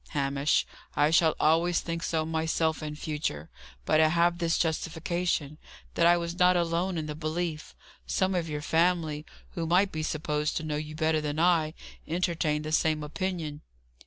"Hamish, 0.15 0.65
I 0.95 1.11
shall 1.11 1.35
always 1.39 1.79
think 1.79 2.01
so 2.01 2.25
myself 2.25 2.81
in 2.81 2.95
future. 2.95 3.51
But 3.85 4.01
I 4.01 4.07
have 4.07 4.39
this 4.39 4.57
justification 4.57 5.59
that 5.93 6.07
I 6.07 6.17
was 6.17 6.39
not 6.39 6.57
alone 6.57 6.97
in 6.97 7.05
the 7.05 7.13
belief. 7.13 7.75
Some 8.07 8.33
of 8.33 8.49
your 8.49 8.63
family, 8.63 9.27
who 9.51 9.67
might 9.67 9.91
be 9.91 10.01
supposed 10.01 10.57
to 10.57 10.63
know 10.63 10.75
you 10.75 10.95
better 10.95 11.21
than 11.21 11.39
I, 11.39 11.75
entertained 12.07 12.63
the 12.65 12.71
same 12.71 13.03
opinion." 13.03 13.61